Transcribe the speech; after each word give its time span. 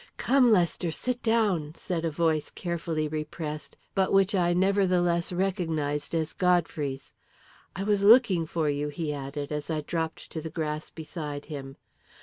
"Come, 0.17 0.51
Lester, 0.51 0.89
sit 0.89 1.21
down," 1.21 1.75
said 1.75 2.03
a 2.05 2.09
voice 2.09 2.49
carefully 2.49 3.07
repressed, 3.07 3.77
but 3.93 4.11
which 4.11 4.33
I 4.33 4.51
nevertheless 4.51 5.31
recognised 5.31 6.15
as 6.15 6.33
Godfrey's. 6.33 7.13
"I 7.75 7.83
was 7.83 8.01
looking 8.01 8.47
for 8.47 8.67
you," 8.67 8.87
he 8.87 9.13
added, 9.13 9.51
as 9.51 9.69
I 9.69 9.81
dropped 9.81 10.31
to 10.31 10.41
the 10.41 10.49
grass 10.49 10.89
beside 10.89 11.45
him. 11.53 11.77